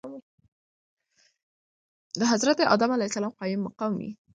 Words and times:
دحضرت 2.19 2.59
ادم 2.59 2.91
عليه 2.91 3.05
السلام 3.05 3.29
قايم 3.29 3.63
مقام 3.63 3.93
وي. 3.97 4.17